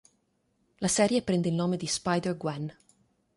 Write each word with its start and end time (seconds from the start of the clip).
La 0.79 0.87
serie 0.87 1.21
prende 1.21 1.49
il 1.49 1.53
nome 1.53 1.77
di 1.77 1.85
"Spider-Gwen". 1.85 2.75